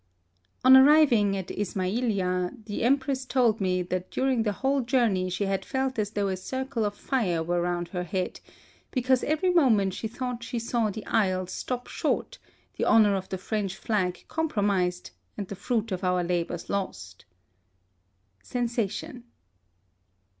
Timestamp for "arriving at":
0.75-1.49